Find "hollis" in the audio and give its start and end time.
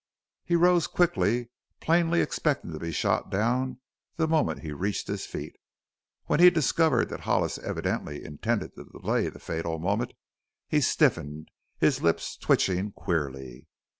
7.19-7.59